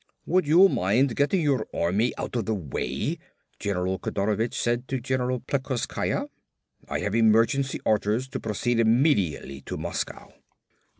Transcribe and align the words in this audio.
"Would 0.25 0.47
you 0.47 0.67
mind 0.67 1.15
getting 1.15 1.41
your 1.41 1.67
army 1.75 2.11
out 2.17 2.35
of 2.35 2.45
the 2.47 2.55
way," 2.55 3.19
General 3.59 3.99
Kodorovich 3.99 4.55
said 4.59 4.87
to 4.87 4.99
General 4.99 5.41
Plekoskaya. 5.41 6.27
"I 6.89 7.01
have 7.01 7.13
emergency 7.13 7.79
orders 7.85 8.27
to 8.29 8.39
proceed 8.39 8.79
immediately 8.79 9.61
to 9.61 9.77
Moscow." 9.77 10.33